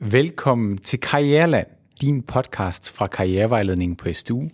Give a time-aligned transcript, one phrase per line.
[0.00, 1.66] Velkommen til Karriereland,
[2.00, 4.48] din podcast fra Karrierevejledningen på SDU.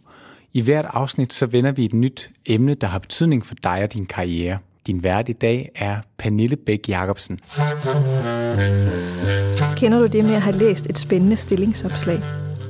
[0.53, 3.93] I hvert afsnit så vender vi et nyt emne, der har betydning for dig og
[3.93, 4.59] din karriere.
[4.87, 7.41] Din vært i dag er Pernille Bæk Jacobsen.
[9.77, 12.21] Kender du det med at have læst et spændende stillingsopslag?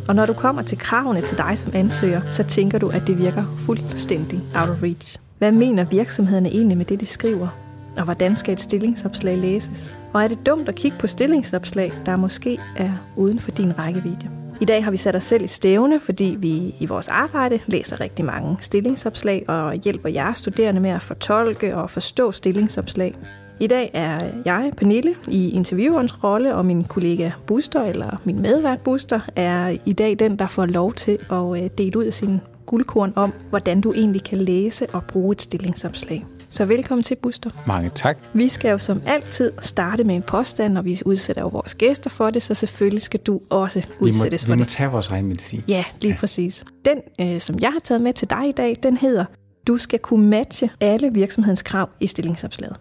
[0.08, 3.18] Og når du kommer til kravene til dig som ansøger, så tænker du, at det
[3.18, 5.18] virker fuldstændig out of reach.
[5.38, 7.63] Hvad mener virksomhederne egentlig med det, de skriver?
[7.96, 9.96] Og hvordan skal et stillingsopslag læses?
[10.12, 14.30] Og er det dumt at kigge på stillingsopslag, der måske er uden for din rækkevidde?
[14.60, 18.00] I dag har vi sat os selv i stævne, fordi vi i vores arbejde læser
[18.00, 23.14] rigtig mange stillingsopslag og hjælper jer studerende med at fortolke og forstå stillingsopslag.
[23.60, 28.80] I dag er jeg, Pernille, i interviewerens rolle, og min kollega Buster, eller min medvært
[28.80, 32.40] Buster, er i dag den, der får lov til at øh, dele ud af sin
[32.66, 36.26] guldkorn om, hvordan du egentlig kan læse og bruge et stillingsopslag.
[36.48, 37.50] Så velkommen til, Buster.
[37.66, 38.18] Mange tak.
[38.32, 42.10] Vi skal jo som altid starte med en påstand, og vi udsætter jo vores gæster
[42.10, 44.72] for det, så selvfølgelig skal du også udsættes vi må, for vi må det.
[44.72, 45.62] tage vores egen medicin.
[45.68, 46.18] Ja, lige ja.
[46.18, 46.64] præcis.
[46.84, 49.24] Den, øh, som jeg har taget med til dig i dag, den hedder,
[49.66, 52.76] du skal kunne matche alle virksomhedens krav i stillingsopslaget.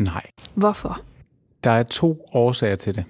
[0.00, 0.22] Nej.
[0.54, 1.00] Hvorfor?
[1.64, 3.04] Der er to årsager til det.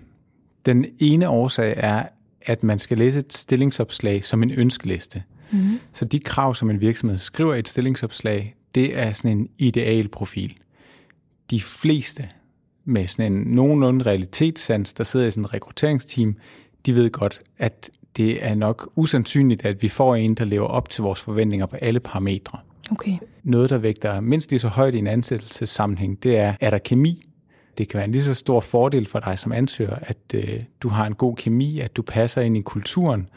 [0.66, 2.02] Den ene årsag er,
[2.46, 5.22] at man skal læse et stillingsopslag som en ønskeliste.
[5.50, 5.80] Mm.
[5.92, 10.08] Så de krav, som en virksomhed skriver i et stillingsopslag, det er sådan en ideal
[10.08, 10.56] profil.
[11.50, 12.28] De fleste
[12.84, 16.36] med sådan en nogenlunde realitetssans, der sidder i sådan et rekrutteringsteam,
[16.86, 20.88] de ved godt, at det er nok usandsynligt, at vi får en, der lever op
[20.88, 22.58] til vores forventninger på alle parametre.
[22.90, 23.16] Okay.
[23.42, 27.22] Noget, der vægter mindst lige så højt i en ansættelsessammenhæng, det er, er der kemi?
[27.78, 30.88] Det kan være en lige så stor fordel for dig som ansøger, at øh, du
[30.88, 33.28] har en god kemi, at du passer ind i kulturen,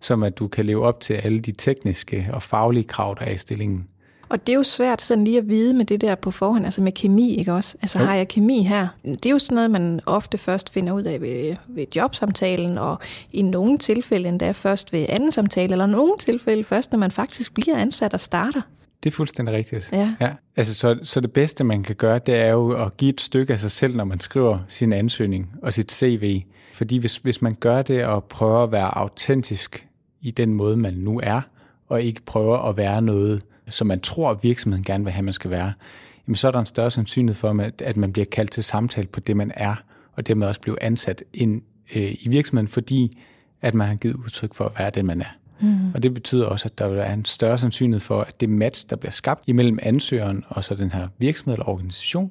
[0.00, 3.30] som at du kan leve op til alle de tekniske og faglige krav, der er
[3.30, 3.88] i stillingen.
[4.28, 6.80] Og det er jo svært sådan lige at vide med det der på forhånd, altså
[6.80, 7.76] med kemi, ikke også?
[7.82, 8.04] Altså Jo.
[8.04, 8.88] har jeg kemi her?
[9.04, 12.98] Det er jo sådan noget, man ofte først finder ud af ved, ved jobsamtalen, og
[13.32, 17.54] i nogle tilfælde endda først ved anden samtale, eller nogle tilfælde først, når man faktisk
[17.54, 18.60] bliver ansat og starter.
[19.04, 19.88] Det er fuldstændig rigtigt.
[19.92, 20.14] Ja.
[20.20, 20.30] ja.
[20.56, 23.52] Altså, så, så det bedste, man kan gøre, det er jo at give et stykke
[23.52, 26.42] af sig selv, når man skriver sin ansøgning og sit CV.
[26.72, 29.86] Fordi hvis, hvis man gør det og prøver at være autentisk
[30.20, 31.40] i den måde, man nu er,
[31.88, 35.32] og ikke prøver at være noget, som man tror, at virksomheden gerne vil have, man
[35.34, 35.72] skal være,
[36.26, 39.20] jamen så er der en større sandsynlighed for, at- man bliver kaldt til samtale på
[39.20, 39.74] det, man er,
[40.12, 41.62] og dermed også bliver ansat ind
[41.96, 43.18] øh, i virksomheden, fordi
[43.62, 45.36] at man har givet udtryk for at være det, man er.
[45.60, 45.92] Mm.
[45.94, 48.86] Og det betyder også, at der vil være en større sandsynlighed for, at det match,
[48.90, 52.30] der bliver skabt imellem ansøgeren og så den her virksomhed eller organisation,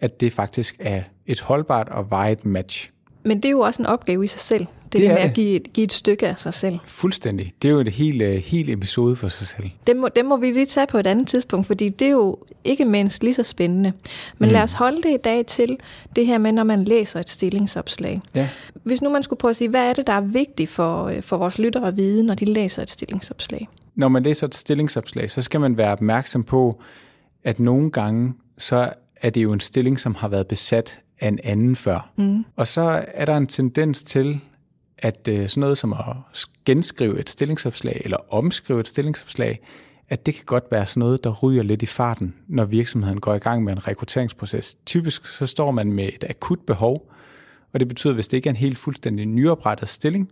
[0.00, 2.90] at det faktisk er et holdbart og vejet match.
[3.24, 5.22] Men det er jo også en opgave i sig selv, det, Det det er med
[5.22, 5.28] det.
[5.28, 6.78] at give, et- give et stykke af sig selv.
[6.84, 7.54] Fuldstændig.
[7.62, 9.70] Det er jo et helt, øh, helt episode for sig selv.
[9.86, 12.38] Dem må, dem må vi lige tage på et andet tidspunkt, fordi det er jo
[12.64, 13.92] ikke mindst lige så spændende.
[14.38, 14.52] Men mm.
[14.52, 15.76] lad os holde det i dag til
[16.16, 18.20] det her med, når man læser et stillingsopslag.
[18.34, 18.48] Ja.
[18.82, 21.22] Hvis nu man skulle prøve at sige, hvad er det, der er vigtigt for, øh,
[21.22, 23.68] for vores lyttere at vide, når de læser et stillingsopslag?
[23.94, 26.80] Når man læser et stillingsopslag, så skal man være opmærksom på,
[27.44, 31.38] at nogle gange, så er det jo en stilling, som har været besat af en
[31.44, 32.10] anden før.
[32.16, 32.44] Mm.
[32.56, 34.40] Og så er der en tendens til,
[34.98, 39.60] at øh, sådan noget som at genskrive et stillingsopslag eller omskrive et stillingsopslag,
[40.08, 43.34] at det kan godt være sådan noget, der ryger lidt i farten, når virksomheden går
[43.34, 44.76] i gang med en rekrutteringsproces.
[44.86, 47.10] Typisk så står man med et akut behov,
[47.72, 50.30] og det betyder, hvis det ikke er en helt fuldstændig nyoprettet stilling,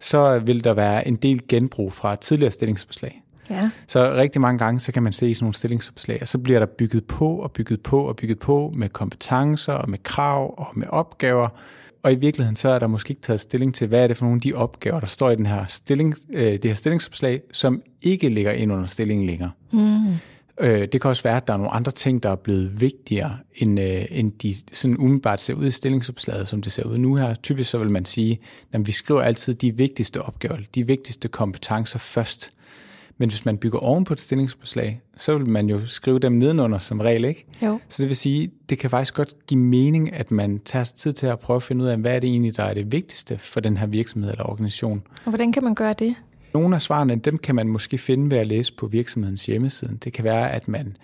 [0.00, 3.22] så vil der være en del genbrug fra et tidligere stillingsopslag.
[3.50, 3.70] Ja.
[3.86, 6.58] Så rigtig mange gange, så kan man se i sådan nogle stillingsopslag, og så bliver
[6.58, 10.66] der bygget på og bygget på og bygget på med kompetencer og med krav og
[10.74, 11.48] med opgaver.
[12.06, 14.24] Og i virkeligheden, så er der måske ikke taget stilling til, hvad er det for
[14.24, 17.82] nogle af de opgaver, der står i den her stilling, øh, det her stillingsopslag, som
[18.02, 19.50] ikke ligger ind under stillingen længere.
[19.72, 20.14] Mm.
[20.60, 23.38] Øh, det kan også være, at der er nogle andre ting, der er blevet vigtigere,
[23.54, 27.14] end, øh, end de sådan umiddelbart ser ud i stillingsopslaget, som det ser ud nu
[27.14, 27.34] her.
[27.34, 28.38] Typisk så vil man sige,
[28.72, 32.52] at vi skriver altid de vigtigste opgaver, de vigtigste kompetencer først.
[33.18, 36.78] Men hvis man bygger oven på et stillingsopslag, så vil man jo skrive dem nedenunder
[36.78, 37.46] som regel, ikke?
[37.62, 37.80] Jo.
[37.88, 41.12] Så det vil sige, det kan faktisk godt give mening, at man tager sig tid
[41.12, 43.38] til at prøve at finde ud af, hvad er det egentlig, der er det vigtigste
[43.38, 45.02] for den her virksomhed eller organisation.
[45.24, 46.14] Og hvordan kan man gøre det?
[46.54, 49.98] Nogle af svarene, dem kan man måske finde ved at læse på virksomhedens hjemmeside.
[50.04, 50.96] Det kan være, at man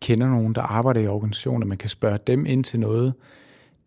[0.00, 3.14] kender nogen, der arbejder i organisationen, og man kan spørge dem ind til noget.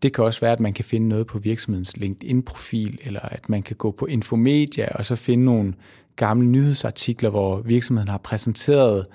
[0.02, 3.62] Det kan også være, at man kan finde noget på virksomhedens LinkedIn-profil, eller at man
[3.62, 5.74] kan gå på Infomedia og så finde nogle
[6.16, 9.06] gamle nyhedsartikler, hvor virksomheden har præsenteret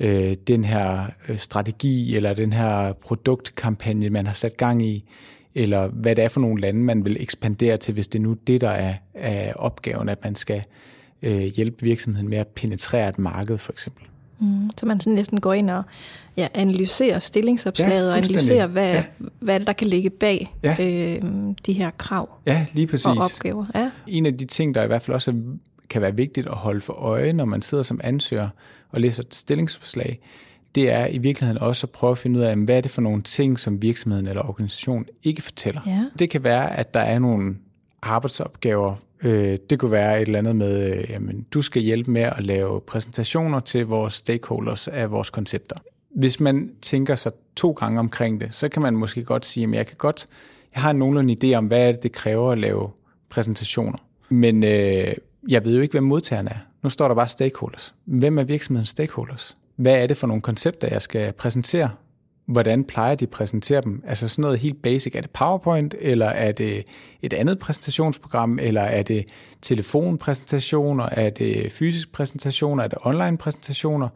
[0.00, 5.04] øh, den her øh, strategi eller den her produktkampagne, man har sat gang i,
[5.54, 8.36] eller hvad det er for nogle lande, man vil ekspandere til, hvis det er nu
[8.46, 10.62] det, der er, er opgaven, at man skal
[11.22, 14.04] øh, hjælpe virksomheden med at penetrere et marked, for eksempel.
[14.40, 15.82] Mm, så man sådan næsten går ind og
[16.36, 19.04] ja, analyserer stillingsopslaget Ja, og analyserer, hvad, Ja.
[19.40, 20.76] hvad er det, der kan ligge bag Ja.
[20.80, 21.22] øh,
[21.66, 23.06] de her krav Ja, lige præcis.
[23.06, 23.66] og opgaver.
[23.74, 23.90] Ja.
[24.06, 25.34] En af de ting, der i hvert fald også er,
[25.94, 28.48] kan være vigtigt at holde for øje, når man sidder som ansøger
[28.90, 30.18] og læser et stillingsforslag,
[30.74, 33.02] det er i virkeligheden også at prøve at finde ud af, hvad er det for
[33.02, 35.80] nogle ting, som virksomheden eller organisationen ikke fortæller.
[35.86, 36.04] Ja.
[36.18, 37.56] Det kan være, at der er nogle
[38.02, 38.94] arbejdsopgaver.
[39.22, 42.46] Øh, Det kunne være et eller andet med, øh, jamen, du skal hjælpe med at
[42.46, 45.76] lave præsentationer til vores stakeholders af vores koncepter.
[46.10, 49.74] Hvis man tænker sig to gange omkring det, så kan man måske godt sige, at
[49.74, 50.26] jeg kan godt,
[50.74, 52.90] jeg har nogenlunde idé om, hvad det, det kræver at lave
[53.28, 53.98] præsentationer.
[54.28, 55.14] Men øh,
[55.48, 56.56] jeg ved jo ikke, hvem modtageren er.
[56.82, 57.94] Nu står der bare stakeholders.
[58.04, 59.56] Hvem er virksomhedens stakeholders?
[59.76, 61.90] Hvad er det for nogle koncepter, jeg skal præsentere?
[62.46, 64.02] Hvordan plejer de at præsentere dem?
[64.06, 65.14] Altså sådan noget helt basic.
[65.14, 66.84] Er det PowerPoint, eller er det
[67.22, 69.24] et andet præsentationsprogram, eller er det
[69.62, 74.08] telefonpræsentationer, er det fysisk præsentationer, er det online præsentationer?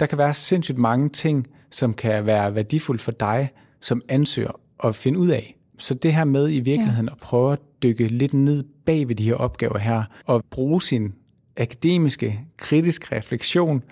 [0.00, 3.50] Der kan være sindssygt mange ting, som kan være værdifuldt for dig
[3.82, 5.56] som ansøger at finde ud af.
[5.78, 7.12] Så det her med i virkeligheden ja.
[7.12, 11.12] at prøve at dykke lidt ned bag ved de her opgaver her, og bruge sin
[11.56, 13.82] akademiske, kritiske refleksion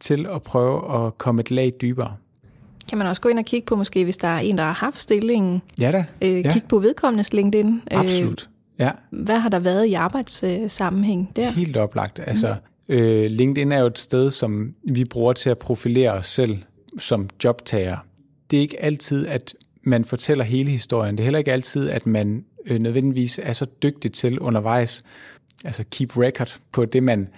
[0.00, 2.16] til at prøve at komme et lag dybere.
[2.88, 4.72] Kan man også gå ind og kigge på, måske hvis der er en, der har
[4.72, 6.04] haft stillingen, Ja da.
[6.22, 7.82] øh, ja, kigge på vedkommendes LinkedIn.
[7.90, 8.48] absolut.
[8.78, 11.50] Ja, hvad har der været i arbejdssammenhæng der?
[11.50, 12.20] helt oplagt.
[12.26, 12.54] Altså,
[12.88, 16.58] øh, LinkedIn er jo et sted, som vi bruger til at profilere os selv
[16.98, 17.96] som jobtager.
[18.50, 21.16] Det er ikke altid, at man fortæller hele historien.
[21.16, 25.02] Det er heller ikke altid, at man øh, nødvendigvis er så dygtig til undervejs,
[25.64, 27.28] altså keep record på det, man,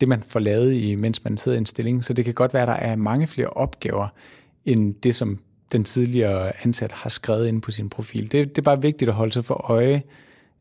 [0.00, 2.04] det, man får lavet, i, mens man sidder i en stilling.
[2.04, 4.08] Så det kan godt være, at der er mange flere opgaver,
[4.64, 5.38] end det, som
[5.72, 8.32] den tidligere ansat har skrevet ind på sin profil.
[8.32, 10.02] Det, det er bare vigtigt at holde sig for øje,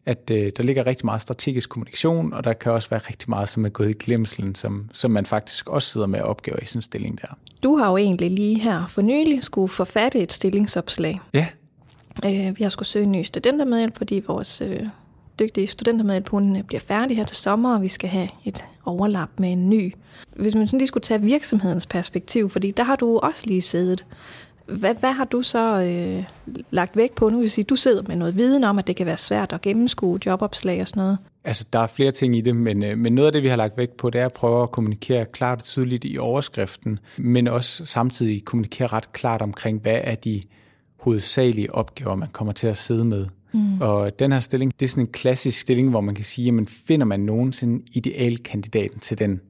[0.05, 3.49] at øh, der ligger rigtig meget strategisk kommunikation, og der kan også være rigtig meget,
[3.49, 6.81] som er gået i glemselen, som, som man faktisk også sidder med opgaver i sin
[6.81, 7.37] stilling der.
[7.63, 11.19] Du har jo egentlig lige her for nylig skulle forfatte et stillingsopslag.
[11.33, 11.47] Ja,
[12.25, 14.79] Øh, vi har skulle søge en ny studentermedhjælp, fordi vores øh,
[15.39, 19.29] dygtige studentermedhjælp hun øh, bliver færdig her til sommer, og vi skal have et overlap
[19.37, 19.93] med en ny.
[20.35, 24.05] Hvis man sådan lige skulle tage virksomhedens perspektiv, fordi der har du også lige siddet.
[24.65, 26.23] Hvad, hvad har du så øh,
[26.71, 27.29] lagt vægt på?
[27.29, 29.61] Nu vil sige, du sidder med noget viden om, at det kan være svært at
[29.61, 31.17] gennemskue jobopslag og sådan noget.
[31.43, 33.55] altså der er flere ting i det, men, øh, men noget af det, vi har
[33.55, 37.47] lagt vægt på, det er at prøve at kommunikere klart og tydeligt i overskriften, men
[37.47, 40.41] også samtidig kommunikere ret klart omkring, hvad er de
[41.05, 43.27] hovedsagelige opgaver, man kommer til at sidde med.
[43.53, 43.81] Mm.
[43.81, 46.67] Og den her stilling, det er sådan en klassisk stilling, hvor man kan sige, jamen
[46.67, 49.41] finder man nogensinde idealkandidaten til den?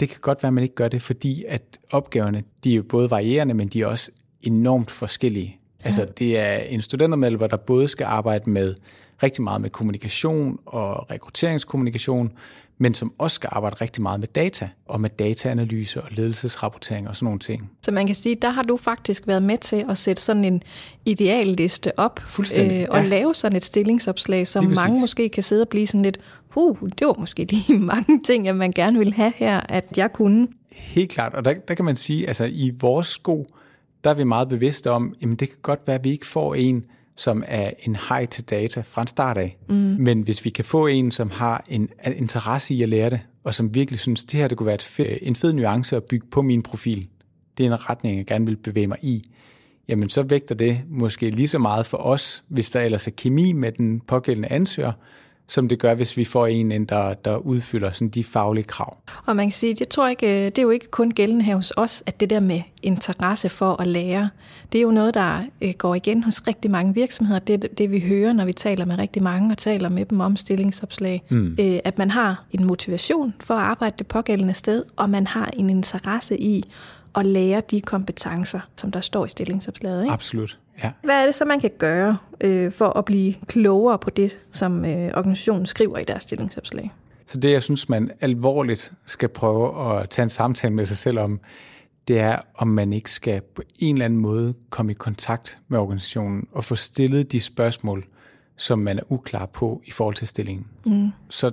[0.00, 2.82] Det kan godt være, at man ikke gør det, fordi at opgaverne, de er jo
[2.82, 4.10] både varierende, men de er også
[4.42, 5.59] enormt forskellige.
[5.84, 8.74] Altså det er en studentermedhjælper, der både skal arbejde med
[9.22, 12.32] rigtig meget med kommunikation og rekrutteringskommunikation,
[12.78, 17.16] men som også skal arbejde rigtig meget med data, og med dataanalyse og ledelsesrapportering og
[17.16, 17.70] sådan nogle ting.
[17.82, 20.62] Så man kan sige, der har du faktisk været med til at sætte sådan en
[21.04, 23.06] idealliste op, øh, og ja.
[23.06, 26.18] lave sådan et stillingsopslag, som mange måske kan sidde og blive sådan lidt,
[26.48, 30.12] huh, det var måske lige mange ting, at man gerne vil have her, at jeg
[30.12, 30.48] kunne.
[30.72, 33.46] Helt klart, og der, der kan man sige, altså i vores sko,
[34.04, 36.54] der er vi meget bevidste om, jamen det kan godt være, at vi ikke får
[36.54, 36.84] en,
[37.16, 39.56] som er en high til data fra en start af.
[39.68, 39.74] Mm.
[39.74, 43.20] Men hvis vi kan få en, som har en, en interesse i at lære det,
[43.44, 46.04] og som virkelig synes, det her det kunne være et fed, en fed nuance at
[46.04, 47.08] bygge på min profil,
[47.58, 49.24] det er en retning, jeg gerne vil bevæge mig i,
[49.88, 53.52] jamen så vægter det måske lige så meget for os, hvis der ellers er kemi
[53.52, 54.92] med den pågældende ansøger,
[55.50, 58.98] som det gør, hvis vi får en ind, der, der udfylder sådan de faglige krav.
[59.26, 61.56] Og man kan sige, jeg tror ikke, øh, det er jo ikke kun gældende her
[61.56, 64.30] hos os, at det der med interesse for at lære,
[64.72, 67.38] det er jo noget, der øh, går igen hos rigtig mange virksomheder.
[67.38, 70.36] Det det, vi hører, når vi taler med rigtig mange og taler med dem om
[70.36, 71.22] stillingsopslag.
[71.28, 71.56] Mm.
[71.84, 75.70] At man har en motivation for at arbejde det pågældende sted, og man har en
[75.70, 76.62] interesse i
[77.16, 80.02] at lære de kompetencer, som der står i stillingsopslaget.
[80.02, 80.12] Ikke?
[80.12, 80.90] Absolut, ja.
[81.04, 84.84] Hvad er det så, man kan gøre øh, for at blive klogere på det, som
[84.84, 86.92] øh, organisationen skriver i deres stillingsopslag?
[87.26, 91.18] Så det, jeg synes, man alvorligt skal prøve at tage en samtale med sig selv
[91.18, 91.40] om,
[92.08, 95.78] det er, om man ikke skal på en eller anden måde komme i kontakt med
[95.78, 98.04] organisationen og få stillet de spørgsmål,
[98.56, 100.66] som man er uklar på i forhold til stillingen.
[100.86, 101.10] Mm.
[101.28, 101.50] Så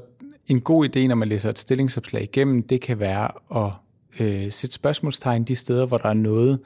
[0.47, 3.29] en god idé, når man læser et stillingsopslag igennem, det kan være
[3.65, 3.71] at
[4.19, 6.59] øh, sætte spørgsmålstegn de steder, hvor der er noget,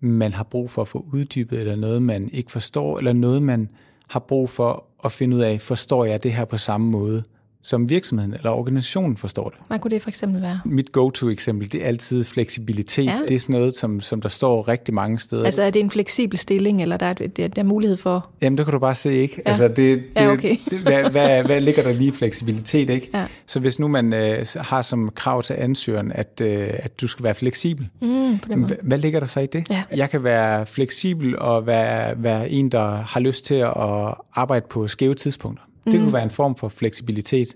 [0.00, 3.68] man har brug for at få uddybet, eller noget, man ikke forstår, eller noget, man
[4.08, 7.22] har brug for at finde ud af, forstår jeg det her på samme måde,
[7.62, 9.58] som virksomheden eller organisationen forstår det.
[9.68, 10.60] Hvad kunne det for eksempel være?
[10.64, 13.06] Mit go-to-eksempel, det er altid fleksibilitet.
[13.06, 13.18] Ja.
[13.28, 15.44] Det er sådan noget, som, som der står rigtig mange steder.
[15.44, 18.28] Altså er det en fleksibel stilling, eller der er, der, der er mulighed for...
[18.40, 19.42] Jamen, det kan du bare se, ikke?
[19.46, 19.50] Ja.
[19.50, 20.56] Altså, det, det, Ja, okay.
[20.70, 23.10] det, hvad, hvad, hvad ligger der lige i fleksibilitet, ikke?
[23.14, 23.24] Ja.
[23.46, 27.24] Så hvis nu man øh, har som krav til ansøgeren, at, øh, at du skal
[27.24, 28.74] være fleksibel, Mm, på den måde.
[28.74, 29.70] Hva- Hvad ligger der så i det?
[29.70, 29.82] Ja.
[29.96, 34.88] Jeg kan være fleksibel og være, være en, der har lyst til at arbejde på
[34.88, 35.64] skæve tidspunkter.
[35.92, 36.02] Det Mhm.
[36.02, 37.48] kunne være en form for fleksibilitet.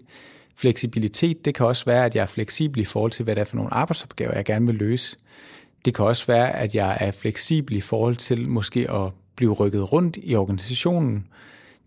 [0.56, 3.44] Fleksibilitet, det kan også være, at jeg er fleksibel i forhold til, hvad det er
[3.44, 5.16] for nogle arbejdsopgaver, jeg gerne vil løse.
[5.84, 9.92] Det kan også være, at jeg er fleksibel i forhold til måske at blive rykket
[9.92, 11.26] rundt i organisationen.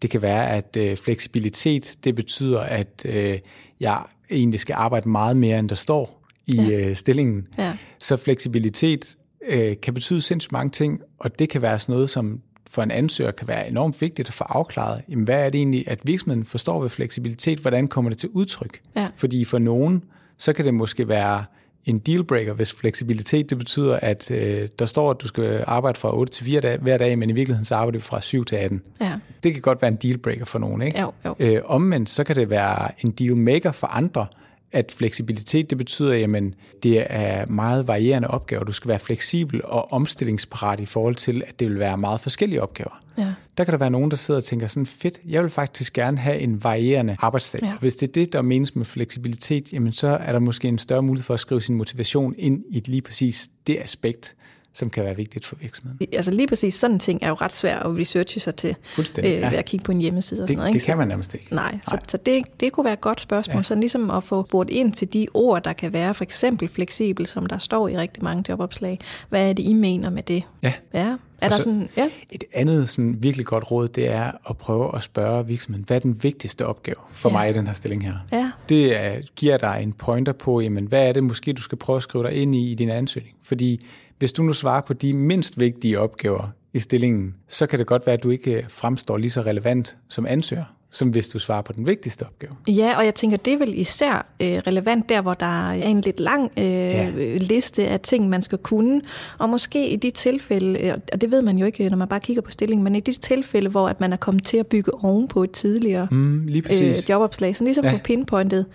[0.01, 3.39] Det kan være, at øh, fleksibilitet, det betyder, at øh,
[3.79, 6.89] jeg egentlig skal arbejde meget mere, end der står i Ja.
[6.89, 7.47] øh, stillingen.
[7.57, 7.73] Ja.
[7.99, 9.15] Så fleksibilitet
[9.47, 12.41] øh, kan betyde sindssygt mange ting, og det kan være sådan noget, som
[12.75, 15.01] for en ansøger kan være enormt vigtigt at få afklaret.
[15.10, 17.60] Jamen, hvad er det egentlig, at virksomheden forstår ved fleksibilitet?
[17.60, 18.79] Hvordan kommer det til udtryk?
[18.96, 19.08] Ja.
[19.15, 20.03] Fordi for nogen,
[20.38, 21.46] så kan det måske være
[21.86, 26.17] en dealbreaker, hvis fleksibilitet det betyder, at øh, der står, at du skal arbejde fra
[26.17, 28.55] 8 til 4 dage, hver dag, men i virkeligheden så arbejder du fra 7 til
[28.55, 28.82] 18.
[29.01, 29.13] Ja.
[29.44, 31.00] Det kan godt være en dealbreaker for nogen, ikke?
[31.00, 31.36] Jo, jo.
[31.39, 34.25] Øh, omvendt, så kan det være en dealmaker for andre,
[34.72, 38.63] at fleksibilitet, det betyder, jamen, det er meget varierende opgaver.
[38.63, 42.62] Du skal være fleksibel og omstillingsparat i forhold til, at det vil være meget forskellige
[42.62, 43.01] opgaver.
[43.17, 43.34] Ja.
[43.57, 46.17] Der kan der være nogen, der sidder og tænker sådan, fedt, jeg vil faktisk gerne
[46.17, 47.63] have en varierende arbejdsdag.
[47.63, 47.74] Ja.
[47.79, 51.03] Hvis det er det, der menes med fleksibilitet, jamen så er der måske en større
[51.03, 54.36] mulighed for at skrive sin motivation ind i lige præcis det aspekt,
[54.77, 56.08] som kan være vigtigt for virksomheden.
[56.13, 59.34] Altså lige præcis sådan en ting er jo ret svært at researche sig til Fuldstændig,
[59.34, 59.50] øh, ja.
[59.50, 60.74] ved at kigge på en hjemmeside og Det, sådan noget.
[60.74, 60.86] det ikke?
[60.86, 61.55] kan man nærmest ikke.
[61.55, 63.55] Nej, så, så det, det kunne være et godt spørgsmål.
[63.58, 63.62] Ja.
[63.63, 67.27] Sådan ligesom at få brugt ind til de ord, der kan være for eksempel fleksibel,
[67.27, 69.00] som der står i rigtig mange jobopslag.
[69.29, 70.44] Hvad er det, I mener med det?
[70.63, 70.74] Ja.
[70.94, 71.89] Ja, er Og der så- sådan...
[71.98, 75.96] Ja, Et andet sådan virkelig godt råd, det er at prøve at spørge virksomheden, hvad
[75.98, 77.34] er den vigtigste opgave for Ja.
[77.34, 78.13] mig i den her stilling her?
[78.32, 81.77] ja, det er, giver dig en pointer på, jamen, hvad er det måske, du skal
[81.77, 83.36] prøve at skrive dig ind i i din ansøgning.
[83.41, 83.88] Fordi
[84.19, 88.05] hvis du nu svarer på de mindst vigtige opgaver i stillingen, så kan det godt
[88.05, 91.73] være, at du ikke fremstår lige så relevant som ansøger, som hvis du svarer på
[91.73, 92.51] den vigtigste opgave.
[92.67, 96.01] Ja, og jeg tænker, det er vel især øh, relevant der, hvor der er en
[96.01, 97.37] lidt lang øh, Ja.
[97.37, 99.01] liste af ting, man skal kunne.
[99.39, 102.19] Og måske i de tilfælde, øh, og det ved man jo ikke, når man bare
[102.19, 105.03] kigger på stillingen, men i de tilfælde, hvor at man er kommet til at bygge
[105.03, 107.03] oven på et tidligere Mm, lige præcis.
[107.03, 107.91] øh, jobopslag, så ligesom ja.
[107.91, 108.65] på pinpointet,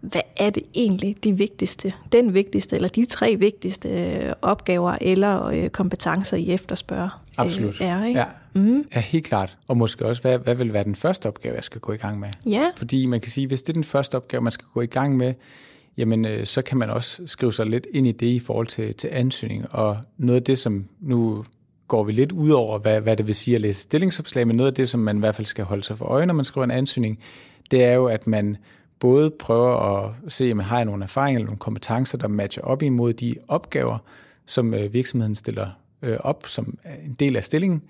[0.00, 5.46] hvad er det egentlig de vigtigste, den vigtigste, eller de tre vigtigste øh, opgaver eller
[5.46, 7.22] øh, kompetencer, I efterspørger?
[7.36, 7.80] Absolut.
[7.80, 8.20] Øh, er, ikke?
[8.20, 8.26] Ja.
[8.54, 8.84] Mm.
[8.94, 9.56] ja, helt klart.
[9.68, 12.20] Og måske også, hvad, hvad vil være den første opgave, jeg skal gå i gang
[12.20, 12.28] med?
[12.46, 12.70] ja.
[12.76, 15.16] Fordi man kan sige, hvis det er den første opgave, man skal gå i gang
[15.16, 15.34] med,
[15.96, 18.94] jamen øh, så kan man også skrive sig lidt ind i det i forhold til,
[18.94, 19.74] til ansøgning.
[19.74, 21.44] Og noget af det, som nu
[21.88, 24.70] går vi lidt ud over, hvad, hvad det vil sige at læse stillingsopslag, men noget
[24.70, 26.64] af det, som man i hvert fald skal holde sig for øje, når man skriver
[26.64, 27.18] en ansøgning,
[27.70, 28.56] det er jo, at man
[28.98, 32.82] både prøver at se, om man har nogle erfaringer eller nogle kompetencer, der matcher op
[32.82, 33.98] imod de opgaver,
[34.46, 35.68] som øh, virksomheden stiller
[36.02, 37.82] øh, op som en del af stillingen,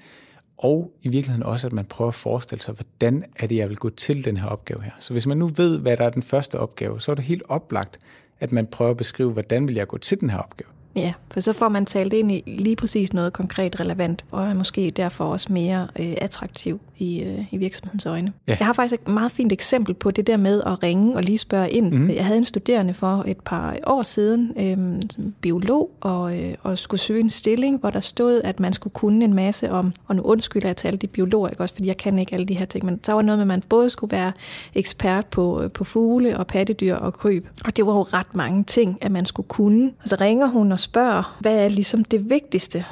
[0.59, 3.77] og i virkeligheden også, at man prøver at forestille sig, hvordan er det, jeg vil
[3.77, 4.91] gå til den her opgave her.
[4.99, 7.43] Så hvis man nu ved, hvad der er den første opgave, så er det helt
[7.49, 7.99] oplagt,
[8.41, 10.69] at man prøver at beskrive, hvordan vil jeg gå til den her opgave.
[10.97, 14.55] Ja, for så får man talt ind i lige præcis noget konkret relevant, og er
[14.55, 18.33] måske derfor også mere øh, attraktiv i, øh, i virksomhedens øjne.
[18.49, 18.57] Ja.
[18.59, 21.39] Jeg har faktisk et meget fint eksempel på det der med at ringe og lige
[21.39, 21.93] spørge ind.
[21.93, 22.11] Mm.
[22.11, 26.79] Jeg havde en studerende for et par år siden, øh, som biolog, og, øh, og
[26.79, 30.17] skulle søge en stilling, hvor der stod, at man skulle kunne en masse om, og
[30.17, 32.55] nu undskylder jeg til alle de biologer, ikke også, fordi jeg kan ikke alle de
[32.55, 34.33] her ting, men der var noget med, at man både skulle være
[34.75, 38.65] ekspert på, øh, på fugle og pattedyr og kryb, og det var jo ret mange
[38.65, 39.91] ting, at man skulle kunne.
[40.03, 42.85] Og så ringer hun og spørger, hvad er ligesom det vigtigste?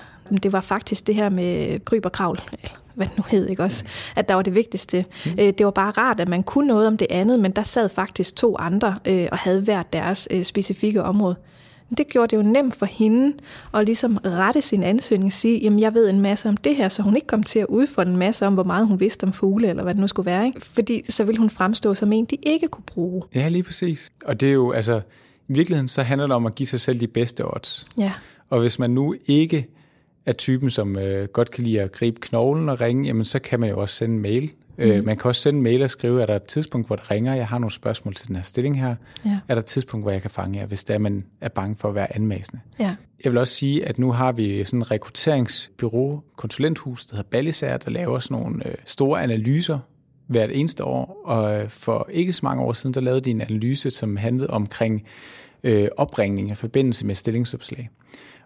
[0.42, 2.40] Det var faktisk det her med kryb og kravl,
[2.94, 3.84] hvad nu hed, ikke også?
[4.16, 5.04] At der var det vigtigste.
[5.26, 5.32] Mm.
[5.36, 8.36] Det var bare rart, at man kunne noget om det andet, men der sad faktisk
[8.36, 11.36] to andre øh, og havde hver deres øh, specifikke område.
[11.88, 13.32] Men Det gjorde det jo nemt for hende
[13.74, 16.88] at ligesom rette sin ansøgning og sige, jamen jeg ved en masse om det her,
[16.88, 19.32] så hun ikke kom til at udfordre en masse om, hvor meget hun vidste om
[19.32, 20.46] fugle, eller hvad det nu skulle være.
[20.46, 20.60] Ikke?
[20.60, 23.22] Fordi så ville hun fremstå som en, de ikke kunne bruge.
[23.34, 24.12] Ja, lige præcis.
[24.24, 25.00] Og det er jo, altså,
[25.48, 27.86] i virkeligheden så handler det om at give sig selv de bedste odds.
[27.98, 28.12] Ja,
[28.50, 29.66] Og hvis man nu ikke
[30.26, 33.60] er typen, som øh, godt kan lide at gribe knoglen og ringe, jamen så kan
[33.60, 34.52] man jo også sende en mail.
[34.78, 34.84] Mm.
[34.84, 37.10] Øh, man kan også sende en mail og skrive, er der et tidspunkt, hvor det
[37.10, 38.94] ringer, jeg har nogle spørgsmål til den her stilling her.
[39.24, 39.38] Ja.
[39.48, 41.76] Er der et tidspunkt, hvor jeg kan fange jer, hvis det er, man er bange
[41.76, 42.60] for at være anmæsende.
[42.78, 47.28] ja, Jeg vil også sige, at nu har vi sådan en rekrutteringsbyrå, konsulenthus, der hedder
[47.30, 49.78] Ballisager, der laver sådan nogle øh, store analyser
[50.26, 51.22] hvert eneste år.
[51.24, 54.50] Og øh, for ikke så mange år siden, der lavede de en analyse, som handlede
[54.50, 55.04] omkring
[55.62, 57.90] øh, opringning i forbindelse med stillingsopslag.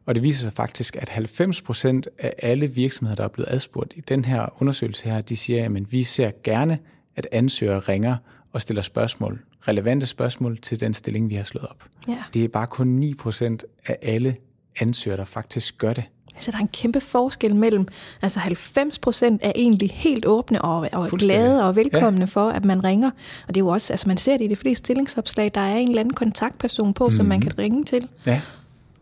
[0.09, 3.93] Og det viser sig faktisk, at 90 procent af alle virksomheder, der er blevet adspurgt
[3.97, 6.79] i den her undersøgelse her, de siger, at vi ser gerne,
[7.17, 8.17] at ansøgere ringer
[8.53, 11.85] og stiller spørgsmål relevante spørgsmål til den stilling, vi har slået op.
[12.09, 12.23] Ja.
[12.35, 14.37] Det er bare kun 9% af alle
[14.81, 16.05] ansøgere, der faktisk gør det.
[16.37, 17.89] Så der er en kæmpe forskel mellem,
[18.23, 22.25] altså 90 procent er egentlig helt åbne og, og glade og velkomne ja.
[22.25, 23.11] for, at man ringer.
[23.49, 25.77] Og det er jo også, altså man ser det i de fleste stillingsopslag, der er
[25.77, 27.17] en eller anden kontaktperson på, mm-hmm.
[27.17, 28.09] som man kan ringe til.
[28.27, 28.41] Ja.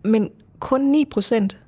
[0.02, 1.58] Men kun 9 procent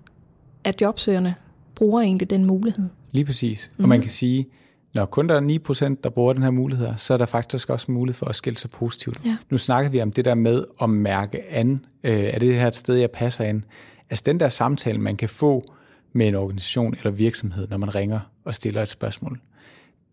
[0.65, 1.35] af jobsøgerne
[1.75, 2.85] bruger egentlig den mulighed.
[3.13, 3.71] Lige præcis.
[3.77, 3.85] Mm.
[3.85, 4.47] Og man kan sige,
[4.95, 7.93] når kun der er 9%, der bruger den her mulighed, så er der faktisk også
[7.93, 9.21] mulighed for at skille sig positivt.
[9.25, 9.37] Ja.
[9.51, 11.85] Nu snakker vi om det der med at mærke an.
[12.05, 13.63] Øh, er det her et sted, jeg passer ind?
[14.11, 15.65] Altså den der samtale, man kan få
[16.13, 19.41] med en organisation eller virksomhed, når man ringer og stiller et spørgsmål.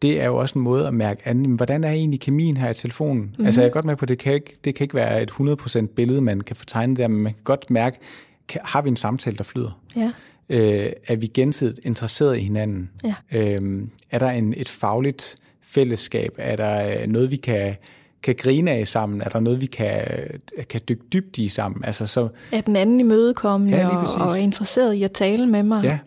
[0.02, 2.74] Det er jo også en måde at mærke an, hvordan er egentlig kemien her i
[2.74, 3.24] telefonen?
[3.24, 3.46] Mm-hmm.
[3.46, 5.32] Altså jeg er godt med på, at det kan ikke, det kan ikke være et
[5.32, 7.98] 100% billede, man kan få tegnet der, men man kan godt mærke,
[8.48, 9.80] kan, har vi en samtale, der flyder?
[9.96, 10.12] Ja.
[10.50, 12.90] Øh, er vi gensidigt interesseret i hinanden?
[13.04, 13.16] Ja.
[13.32, 16.36] Øh, er der en, et fagligt fællesskab?
[16.38, 17.76] Er der øh, noget, vi kan,
[18.24, 19.22] kan grine af sammen?
[19.22, 20.02] Er der noget, vi kan,
[20.70, 21.86] kan dykke dybt i sammen?
[21.86, 25.64] Altså, så, Er den anden imødekommende Ja, og, og er interesseret i at tale med
[25.64, 25.84] mig?
[25.84, 26.00] ja,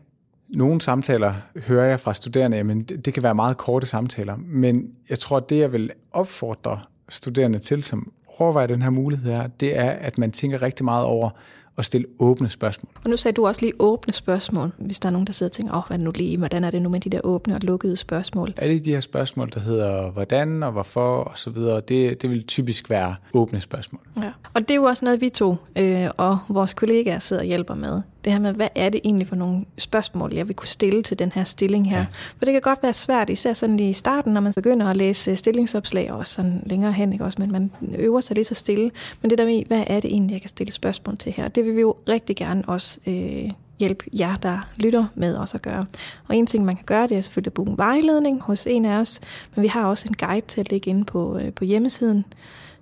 [0.49, 1.35] nogle samtaler
[1.67, 4.37] hører jeg fra studerende, men det, det kan være meget korte samtaler.
[4.37, 9.33] Men jeg tror, at det, jeg vil opfordre studerende til, som overvejer den her mulighed
[9.33, 11.31] her, det er, at man tænker rigtig meget over
[11.79, 12.91] at stille åbne spørgsmål.
[13.05, 15.53] Og nu sagde du også lige åbne spørgsmål, hvis der er nogen, der sidder og
[15.53, 17.21] tænker, åh, oh, hvad er det nu lige, hvordan er det nu med de der
[17.25, 18.55] åbne og lukkede spørgsmål?
[18.57, 22.43] Alle de her spørgsmål, der hedder hvordan og hvorfor og så videre, det, det vil
[22.43, 24.01] typisk være åbne spørgsmål.
[24.17, 24.33] Ja.
[24.55, 27.75] Og det er jo også noget, vi to øh, og vores kollegaer sidder og hjælper
[27.75, 28.03] med.
[28.29, 31.19] Det her med, hvad er det egentlig for nogle spørgsmål, jeg vil kunne stille til
[31.19, 31.99] den her stilling her?
[31.99, 32.07] Ja.
[32.13, 34.97] For det kan godt være svært, især sådan lige i starten, når man begynder at
[34.97, 37.41] læse stillingsopslag, og sådan længere hen, ikke også?
[37.41, 38.91] Men man øver sig lige så stille.
[39.23, 41.49] Men det der med, hvad er det egentlig, jeg kan stille spørgsmål til her?
[41.49, 45.63] Det vil vi jo rigtig gerne også øh, hjælpe jer, der lytter med os at
[45.63, 45.87] gøre.
[46.29, 48.85] Og en ting, man kan gøre, det er selvfølgelig at booke en vejledning hos en
[48.85, 49.21] af os,
[49.55, 52.25] men vi har også en guide til at lægge inde på, øh, på hjemmesiden,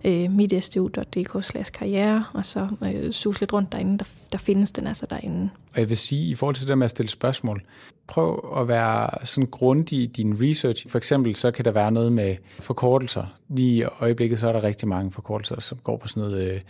[0.06, 3.98] øh, mitstu.dk karriere, og så øh, sus lidt rundt derinde.
[3.98, 5.50] Der, der findes den altså derinde.
[5.75, 7.62] Og jeg vil sige, i forhold til det der med at stille spørgsmål,
[8.06, 10.88] prøv at være sådan grundig i din research.
[10.88, 13.36] For eksempel så kan der være noget med forkortelser.
[13.48, 16.62] Lige i øjeblikket så er der rigtig mange forkortelser, som går på sådan noget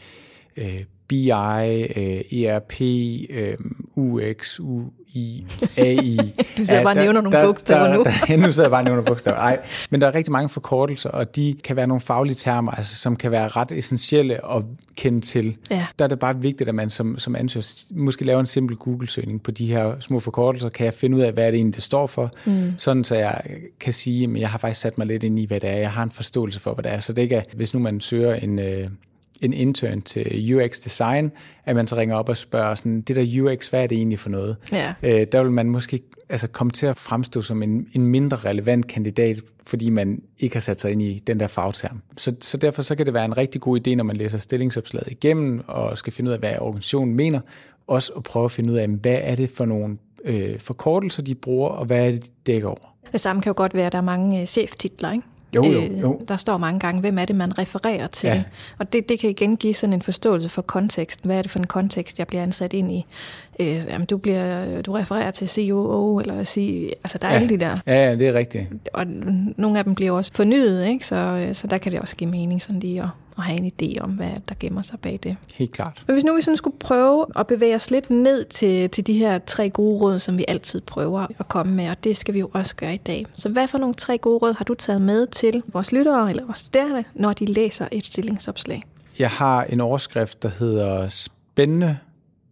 [0.56, 3.56] øh, BI, øh, ERP, øh, øh
[3.94, 4.60] UX,
[5.16, 5.46] UI,
[5.76, 6.18] AI.
[6.58, 8.04] Du sidder bare og nævner nogle der- bogstaver der, nu.
[8.28, 9.36] Der, nu sidder jeg bare og nævner bogstaver.
[9.36, 9.58] Nej,
[9.90, 13.16] men der er rigtig mange forkortelser, og de kan være nogle faglige termer, altså, som
[13.16, 14.62] kan være ret essentielle at
[14.96, 15.56] kende til.
[15.70, 15.86] Ja.
[15.98, 19.42] Der er det bare vigtigt, at man som, som ansøger måske laver en simpel Google-søgning
[19.42, 20.68] på de her små forkortelser.
[20.68, 22.30] Kan jeg finde ud af, hvad er det egentlig, det står for?
[22.44, 22.72] Mm.
[22.78, 23.40] Sådan, så jeg
[23.80, 25.76] kan sige, at jeg har faktisk sat mig lidt ind i, hvad det er.
[25.76, 27.00] Jeg har en forståelse for, hvad det er.
[27.00, 28.58] Så det ikke er, hvis nu man søger en...
[28.58, 28.88] Øh,
[29.40, 31.32] en intern til UX design,
[31.64, 34.18] at man så ringer op og spørger sådan, det der UX, hvad er det egentlig
[34.18, 34.56] for noget?
[34.72, 34.94] Ja.
[35.02, 38.86] Øh, der vil man måske altså, komme til at fremstå som en, en mindre relevant
[38.86, 42.02] kandidat, fordi man ikke har sat sig ind i den der fagterm.
[42.16, 45.10] Så, så derfor så kan det være en rigtig god idé, når man læser stillingsopslaget
[45.10, 47.40] igennem, og skal finde ud af, hvad organisationen mener,
[47.86, 51.34] også at prøve at finde ud af, hvad er det for nogle øh, forkortelser, de
[51.34, 52.96] bruger, og hvad er det, de dækker over.
[53.12, 55.26] Det samme kan jo godt være, at der er mange øh, cheftitler, ikke?
[55.56, 56.20] Jo, jo, jo.
[56.28, 58.26] Der står mange gange, hvem er det, man refererer til.
[58.26, 58.42] Ja.
[58.78, 61.28] Og det, det kan igen give sådan en forståelse for konteksten.
[61.28, 63.06] Hvad er det for en kontekst, jeg bliver ansat ind i?
[63.60, 67.36] Øh, jamen, du, bliver, du refererer til COO, eller sige, altså der er ja.
[67.36, 67.76] alle de der.
[67.86, 68.66] Ja, ja, det er rigtigt.
[68.92, 69.06] Og
[69.56, 71.06] nogle af dem bliver også fornyet, ikke?
[71.06, 73.72] Så, øh, så der kan det også give mening sådan lige at, at have en
[73.82, 75.36] idé om, hvad der gemmer sig bag det.
[75.54, 76.02] Helt klart.
[76.06, 79.12] Men hvis nu vi sådan skulle prøve at bevæge os lidt ned til, til de
[79.12, 82.38] her tre gode råd, som vi altid prøver at komme med, og det skal vi
[82.38, 83.26] jo også gøre i dag.
[83.34, 86.44] Så hvad for nogle tre gode råd har du taget med til vores lyttere eller
[86.44, 88.84] vores studerende, når de læser et stillingsopslag?
[89.18, 91.98] Jeg har en overskrift, der hedder spændende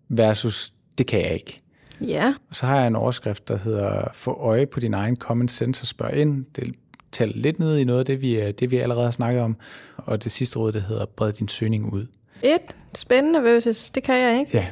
[0.09, 1.59] versus det kan jeg ikke.
[2.01, 5.49] Ja, Og så har jeg en overskrift, der hedder få øje på din egen common
[5.49, 6.44] sense og spørg ind.
[6.57, 6.75] Det
[7.14, 9.57] tæller lidt ned i noget af det, vi, øh, det, vi allerede har snakket om.
[9.96, 12.07] Og det sidste råd, det hedder bred din søgning ud.
[12.42, 12.61] et,
[12.94, 14.50] spændende versus, det kan jeg ikke.
[14.55, 14.66] Ja,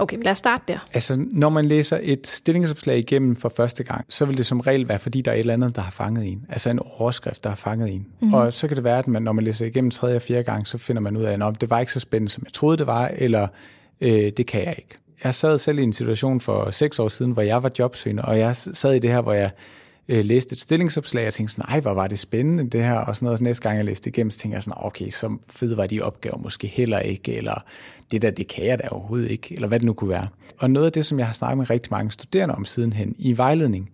[0.00, 0.78] Okay, men lad os starte der.
[0.94, 4.88] altså når man læser et stillingsopslag igennem for første gang, så vil det som regel
[4.88, 6.46] være, fordi der er et eller andet, der har fanget en.
[6.48, 8.06] Altså en overskrift, der har fanget en.
[8.20, 8.34] Mm-hmm.
[8.34, 10.66] Og så kan det være, at man, når man læser igennem tredje og fjerde gang,
[10.68, 12.86] så finder man ud af, at det var ikke så spændende, som jeg troede, det
[12.86, 13.48] var, eller
[14.00, 14.94] øh, det kan jeg ikke.
[15.24, 18.38] Jeg sad selv i en situation for seks år siden, hvor jeg var jobsøgende, og
[18.38, 19.50] jeg sad i det her, hvor jeg
[20.08, 23.16] øh, læste et stillingsopslag, og tænkte sådan, ej, hvor var det spændende det her, og
[23.16, 23.32] sådan noget.
[23.32, 25.86] Og så næste gang jeg læste igennem, så tænkte jeg sådan, okay, så fede var
[25.86, 27.64] de opgaver måske heller ikke, eller
[28.10, 30.28] det der, det kan jeg da overhovedet ikke, eller hvad det nu kunne være.
[30.58, 33.36] Og noget af det, som jeg har snakket med rigtig mange studerende om sidenhen i
[33.36, 33.90] vejledning,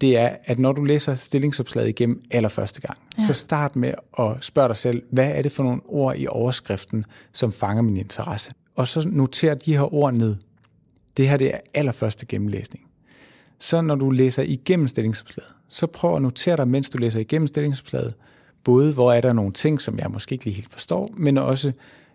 [0.00, 3.26] det er, at når du læser stillingsopslaget igennem allerførste gang, ja.
[3.26, 7.04] så start med at spørge dig selv, hvad er det for nogle ord i overskriften,
[7.32, 8.52] som fanger min interesse?
[8.74, 10.36] Og så noter de her ord ned.
[11.16, 12.85] Det her det er allerførste gennemlæsning.
[13.58, 17.46] Så når du læser igennem stillingsopslaget, så prøv at notere dig, mens du læser igennem
[17.46, 18.14] stillingsopslaget,
[18.64, 21.72] både hvor er der nogle ting, som jeg måske ikke lige helt forstår, men også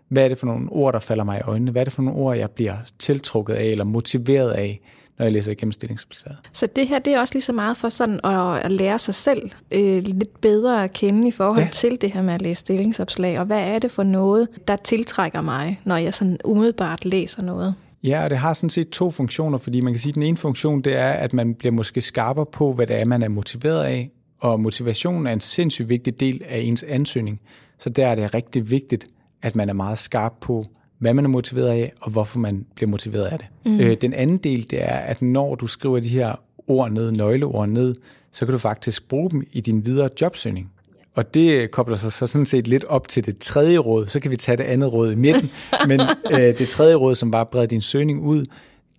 [0.08, 1.70] hvad er det for nogle ord, der falder mig i øjnene?
[1.70, 4.80] Hvad er det for nogle ord, jeg bliver tiltrukket af eller motiveret af,
[5.18, 6.38] når jeg læser igennem stillingsopslaget?
[6.52, 9.14] Så det her, det er også lige så meget for sådan at, at lære sig
[9.14, 11.68] selv øh, lidt bedre at kende i forhold ja.
[11.72, 15.40] til det her med at læse stillingsopslag, og hvad er det for noget, der tiltrækker
[15.40, 17.74] mig, når jeg sådan umiddelbart læser noget?
[18.04, 20.36] Ja, og det har sådan set to funktioner, fordi man kan sige, at den ene
[20.36, 23.84] funktion, det er, at man bliver måske skarpere på, hvad det er, man er motiveret
[23.84, 24.10] af,
[24.40, 27.40] og motivationen er en sindssygt vigtig del af ens ansøgning.
[27.78, 29.06] Så der er det rigtig vigtigt,
[29.42, 30.64] at man er meget skarp på,
[30.98, 33.46] hvad man er motiveret af, og hvorfor man bliver motiveret af det.
[33.66, 33.80] Mm.
[33.80, 36.34] Øh, den anden del, det er, at når du skriver de her
[36.66, 37.94] ord ned, nøgleord ned,
[38.32, 40.72] så kan du faktisk bruge dem i din videre jobsøgning.
[41.14, 44.06] Og det kobler sig så sådan set lidt op til det tredje råd.
[44.06, 45.50] Så kan vi tage det andet råd i midten.
[45.88, 48.44] Men øh, det tredje råd, som bare breder din søgning ud,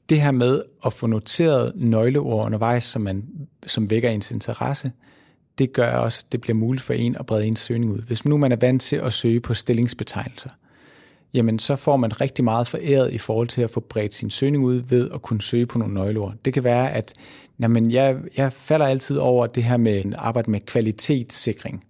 [0.09, 3.23] det her med at få noteret nøgleord undervejs, som, man,
[3.67, 4.91] som vækker ens interesse,
[5.57, 7.99] det gør også, at det bliver muligt for en at brede ens søgning ud.
[7.99, 10.49] Hvis nu man er vant til at søge på stillingsbetegnelser,
[11.33, 14.63] jamen så får man rigtig meget foræret i forhold til at få bredt sin søgning
[14.63, 16.33] ud ved at kunne søge på nogle nøgleord.
[16.45, 17.13] Det kan være, at
[17.59, 21.83] jamen, jeg, jeg falder altid over det her med at arbejde med kvalitetssikring.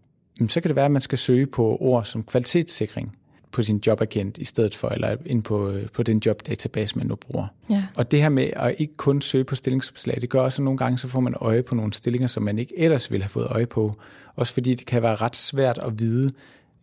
[0.47, 3.17] Så kan det være, at man skal søge på ord som kvalitetssikring
[3.51, 7.47] på sin jobagent i stedet for, eller ind på, på den jobdatabase, man nu bruger.
[7.69, 7.83] Ja.
[7.95, 10.77] Og det her med at ikke kun søge på stillingsopslag, det gør også, at nogle
[10.77, 13.47] gange så får man øje på nogle stillinger, som man ikke ellers ville have fået
[13.49, 13.93] øje på.
[14.35, 16.31] Også fordi det kan være ret svært at vide,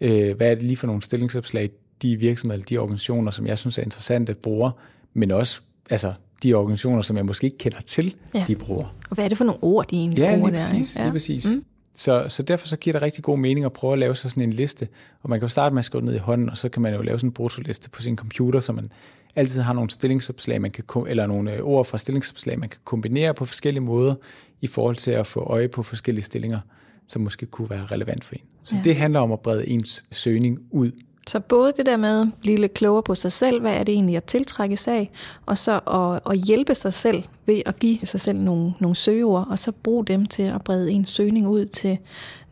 [0.01, 1.71] øh, hvad er det lige for nogle stillingsopslag,
[2.03, 4.71] de virksomheder, de organisationer, som jeg synes er interessante, bruger,
[5.15, 5.61] men også
[5.91, 8.45] altså, de organisationer, som jeg måske ikke kender til, ja.
[8.47, 8.95] de bruger.
[9.11, 11.01] Og hvad er det for nogle ord, de egentlig ja, bruger lige præcis, der?
[11.01, 11.47] Ja, lige præcis.
[11.47, 11.65] Mm.
[11.95, 14.43] Så, så derfor så giver det rigtig god mening at prøve at lave sig sådan
[14.43, 14.89] en liste.
[15.23, 16.95] Og man kan jo starte med at skrive ned i hånden, og så kan man
[16.95, 18.93] jo lave sådan en brutoliste på sin computer, så man
[19.37, 23.35] altid har nogle stillingsopslag, man kan, eller nogle øh, ord fra stillingsopslag, man kan kombinere
[23.35, 24.15] på forskellige måder
[24.61, 26.61] i forhold til at få øje på forskellige stillinger,
[27.07, 28.41] som måske kunne være relevant for en.
[28.65, 28.83] Så ja.
[28.83, 30.93] det handler om at brede ens søgning ud
[31.31, 33.93] så både det der med at blive lidt klogere på sig selv, hvad er det
[33.93, 35.11] egentlig at tiltrække sag,
[35.47, 39.47] og så at, at hjælpe sig selv ved at give sig selv nogle, nogle søgeord,
[39.51, 41.99] og så bruge dem til at brede en søgning ud til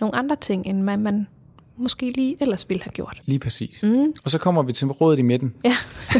[0.00, 1.26] nogle andre ting, end man, man
[1.76, 3.20] måske lige ellers ville have gjort.
[3.26, 3.82] Lige præcis.
[3.82, 4.12] Mm.
[4.24, 5.54] Og så kommer vi til rådet i midten.
[5.64, 5.76] Ja,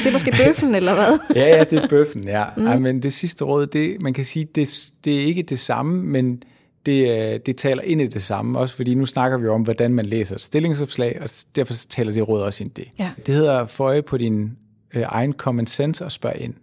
[0.00, 1.18] det er måske bøffen, eller hvad?
[1.42, 2.44] ja, ja, det er bøffen, ja.
[2.56, 2.66] Mm.
[2.66, 6.02] Ej, men det sidste råd, det, man kan sige, det, det er ikke det samme,
[6.02, 6.42] men
[6.86, 9.94] det, øh, det taler ind i det samme, også fordi nu snakker vi om, hvordan
[9.94, 12.90] man læser et stillingsopslag, og derfor taler det råd også ind i det.
[12.98, 13.10] Ja.
[13.26, 14.56] Det hedder få øje på din
[14.94, 16.54] øh, egen common sense og spørg ind.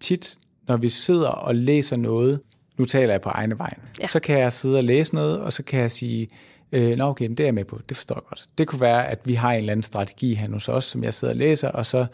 [0.00, 2.40] Tit, når vi sidder og læser noget,
[2.78, 4.08] nu taler jeg på egne vejen, ja.
[4.08, 6.28] så kan jeg sidde og læse noget, og så kan jeg sige,
[6.72, 8.44] øh, nå okay, det er jeg med på, det forstår jeg godt.
[8.58, 11.14] Det kunne være, at vi har en eller anden strategi her hos os, som jeg
[11.14, 12.06] sidder og læser, og så,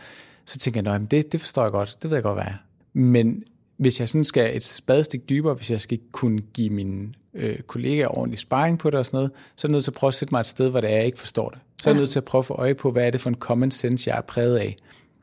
[0.44, 2.56] så tænker jeg, nej, det, det forstår jeg godt, det ved jeg godt, hvad er.
[2.92, 3.42] Men
[3.76, 8.18] hvis jeg sådan skal et spadestik dybere, hvis jeg skal kunne give mine øh, kollegaer
[8.18, 10.14] ordentlig sparring på det og sådan noget, så er jeg nødt til at prøve at
[10.14, 11.58] sætte mig et sted, hvor det er, jeg ikke forstår det.
[11.82, 13.28] Så er jeg nødt til at prøve at få øje på, hvad er det for
[13.28, 14.74] en common sense, jeg er præget af.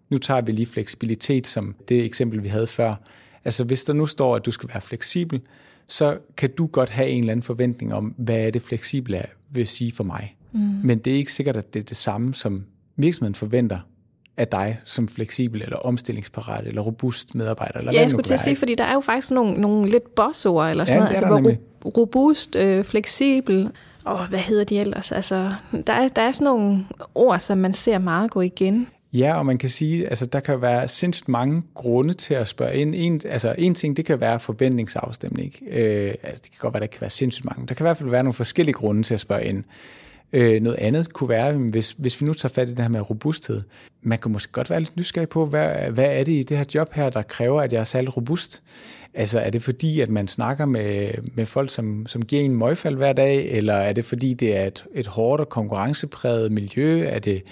[0.10, 2.96] Nu tager vi lige fleksibilitet som det eksempel, vi havde før.
[3.46, 5.42] Altså hvis der nu står, at du skal være fleksibel,
[5.88, 9.26] så kan du godt have en eller anden forventning om, hvad er det fleksible er,
[9.50, 10.36] vil sige for mig.
[10.52, 10.60] Mm.
[10.60, 13.80] Men det er ikke sikkert, at det er det samme, som virksomheden forventer
[14.38, 17.80] af dig som fleksibel eller omstillingsparat eller robust medarbejder?
[17.80, 20.16] Eller ja, jeg skulle til at sige, fordi der er jo faktisk nogle, nogle lidt
[20.16, 21.40] bossord eller sådan ja, noget.
[21.40, 23.72] Altså, ro- robust, øh, fleksibel,
[24.06, 25.12] og hvad hedder de ellers?
[25.12, 25.54] Altså,
[25.88, 28.88] der er, der er sådan nogle ord, som man ser meget gå igen.
[29.14, 32.76] Ja, og man kan sige, altså der kan være sindssygt mange grunde til at spørge
[32.76, 32.96] ind.
[32.98, 35.54] En, altså en ting, det kan være forventningsafstemning.
[35.70, 37.68] Øh, altså, det kan godt være, der kan være sindssygt mange.
[37.68, 39.64] Der kan i hvert fald være nogle forskellige grunde til at spørge ind.
[40.34, 43.10] Øh, noget andet kunne være, hvis, hvis vi nu tager fat i det her med
[43.10, 43.62] robusthed,
[44.02, 46.66] man kan måske godt være lidt nysgerrig på, hvad, hvad er det i det her
[46.76, 48.62] job her, der kræver, at jeg er særlig robust?
[49.14, 52.96] Altså er det fordi, at man snakker med, med folk, som, som giver en møgfald
[52.96, 57.06] hver dag, eller er det fordi, det er et, et hårdt og konkurrencepræget miljø?
[57.06, 57.44] Er det,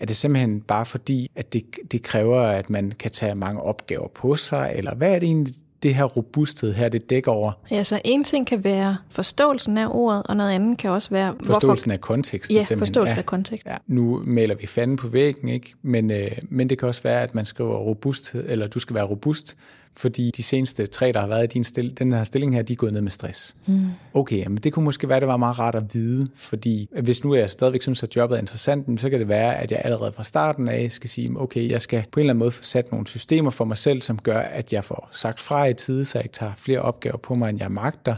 [0.00, 4.08] er det simpelthen bare fordi, at det, det kræver, at man kan tage mange opgaver
[4.08, 7.52] på sig, eller hvad er det egentlig, det her robusthed her, det dækker over?
[7.70, 11.34] Ja, så en ting kan være forståelsen af ordet, og noget andet kan også være...
[11.44, 11.92] Forståelsen hvorfor...
[11.92, 12.86] af konteksten ja, simpelthen.
[12.86, 13.66] forståelsen ja, af kontekst.
[13.66, 13.76] Ja.
[13.86, 15.74] Nu maler vi fanden på væggen, ikke?
[15.82, 19.04] Men, øh, men det kan også være, at man skriver robusthed, eller du skal være
[19.04, 19.56] robust,
[19.96, 22.72] fordi de seneste tre, der har været i din stil, den her stilling her, de
[22.72, 23.54] er gået ned med stress.
[23.66, 23.86] Mm.
[24.14, 27.34] Okay, men det kunne måske være, det var meget rart at vide, fordi hvis nu
[27.34, 30.24] jeg stadigvæk synes, at jobbet er interessant, så kan det være, at jeg allerede fra
[30.24, 33.06] starten af skal sige, okay, jeg skal på en eller anden måde få sat nogle
[33.06, 36.24] systemer for mig selv, som gør, at jeg får sagt fra i tide, så jeg
[36.24, 38.14] ikke tager flere opgaver på mig, end jeg magter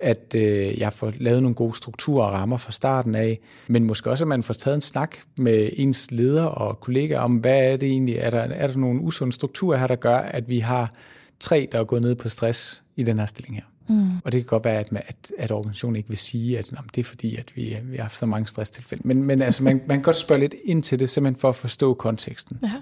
[0.00, 4.10] at øh, jeg får lavet nogle gode strukturer og rammer fra starten af, men måske
[4.10, 7.76] også, at man får taget en snak med ens leder og kollegaer om, hvad er
[7.76, 10.92] det egentlig, er der, er der nogle usunde strukturer her, der gør, at vi har
[11.40, 13.64] tre, der er gået ned på stress i den her stilling her.
[13.88, 14.10] Mm.
[14.24, 17.00] Og det kan godt være, at, man, at, at organisationen ikke vil sige, at det
[17.00, 19.08] er fordi, at vi, vi har haft så mange stresstilfælde.
[19.08, 21.56] Men, men altså, man, man kan godt spørge lidt ind til det, simpelthen for at
[21.56, 22.58] forstå konteksten.
[22.62, 22.72] Ja.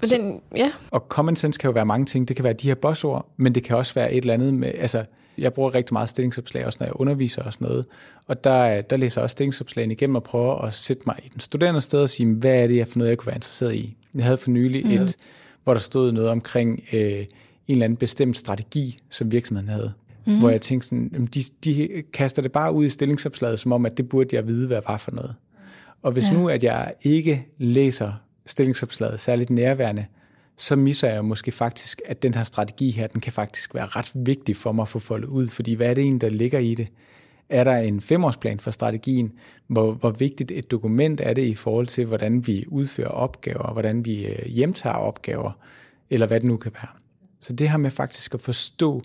[0.00, 0.72] Men den, ja.
[0.90, 2.28] Og common sense kan jo være mange ting.
[2.28, 4.72] Det kan være de her bossord, men det kan også være et eller andet med,
[4.78, 5.04] altså,
[5.38, 7.86] jeg bruger rigtig meget stillingsopslag, også når jeg underviser og sådan noget.
[8.26, 11.40] Og der, der læser jeg også stillingsopslagene igennem og prøver at sætte mig i den
[11.40, 13.96] studerende sted og sige, hvad er det jeg for noget, jeg kunne være interesseret i.
[14.14, 14.92] Jeg havde for nylig mm.
[14.92, 15.16] et,
[15.64, 17.26] hvor der stod noget omkring øh, en
[17.68, 19.92] eller anden bestemt strategi, som virksomheden havde.
[20.26, 20.38] Mm.
[20.38, 23.96] Hvor jeg tænkte sådan, de, de kaster det bare ud i stillingsopslaget, som om, at
[23.96, 25.34] det burde jeg vide, hvad var for noget.
[26.02, 26.34] Og hvis ja.
[26.34, 28.12] nu, at jeg ikke læser
[28.46, 30.06] stillingsopslaget særligt nærværende,
[30.56, 34.12] så misser jeg måske faktisk, at den her strategi her, den kan faktisk være ret
[34.14, 36.74] vigtig for mig at få foldet ud, fordi hvad er det egentlig, der ligger i
[36.74, 36.92] det?
[37.48, 39.32] Er der en femårsplan for strategien?
[39.66, 44.04] Hvor, hvor vigtigt et dokument er det i forhold til, hvordan vi udfører opgaver, hvordan
[44.04, 45.52] vi øh, hjemtager opgaver,
[46.10, 46.90] eller hvad det nu kan være.
[47.40, 49.02] Så det her med faktisk at forstå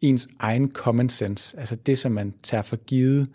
[0.00, 3.28] ens egen common sense, altså det, som man tager for givet,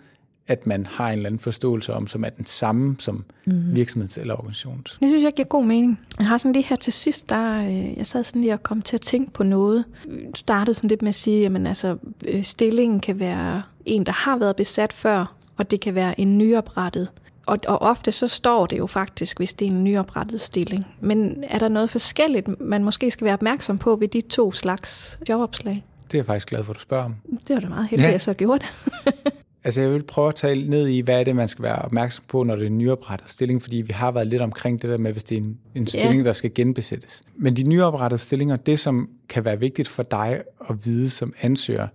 [0.47, 3.73] at man har en eller anden forståelse om, som er den samme som mm.
[3.73, 4.97] virksomheds- eller organisations.
[5.01, 5.99] Det synes jeg giver god mening.
[6.19, 8.81] Jeg har sådan lige her til sidst, der, øh, jeg sad sådan lige og kom
[8.81, 9.85] til at tænke på noget.
[10.05, 14.11] Du startede sådan lidt med at sige, at altså, øh, stillingen kan være en, der
[14.11, 17.09] har været besat før, og det kan være en nyoprettet.
[17.45, 20.85] Og, og ofte så står det jo faktisk, hvis det er en nyoprettet stilling.
[20.99, 25.19] Men er der noget forskelligt, man måske skal være opmærksom på ved de to slags
[25.29, 25.85] jobopslag?
[26.07, 27.15] Det er jeg faktisk glad for, at du spørger om.
[27.47, 28.07] Det var da meget heldigt, ja.
[28.07, 29.13] at jeg så gjorde det.
[29.67, 32.25] Altså jeg vil prøve at tale ned i, hvad er det, man skal være opmærksom
[32.27, 34.97] på, når det er en nyoprettet stilling, fordi vi har været lidt omkring det der
[34.97, 36.25] med, hvis det er en, en stilling, yeah.
[36.25, 37.23] der skal genbesættes.
[37.35, 41.87] Men de nyoprettede stillinger, det som kan være vigtigt for dig at vide som ansøger,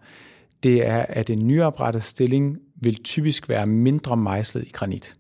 [0.63, 5.15] det er, at en nyoprettet stilling vil typisk være mindre mejslet i granit.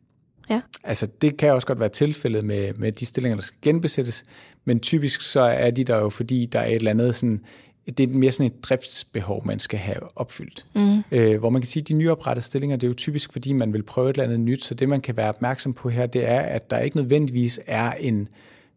[0.50, 0.60] Ja.
[0.84, 4.24] Altså det kan også godt være tilfældet med, med de stillinger, der skal genbesættes,
[4.64, 7.40] men typisk så er de der jo, fordi der er et eller andet sådan
[7.86, 10.66] det er mere sådan et driftsbehov, man skal have opfyldt.
[10.74, 11.02] Mm.
[11.10, 13.72] Øh, hvor man kan sige, at de nyoprettede stillinger, det er jo typisk, fordi man
[13.72, 16.28] vil prøve et eller andet nyt, så det man kan være opmærksom på her, det
[16.28, 18.28] er, at der ikke nødvendigvis er en,